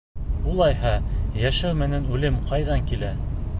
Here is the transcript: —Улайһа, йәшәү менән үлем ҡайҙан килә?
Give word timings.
—Улайһа, 0.51 0.93
йәшәү 1.43 1.77
менән 1.83 2.09
үлем 2.17 2.43
ҡайҙан 2.49 2.85
килә? 2.93 3.15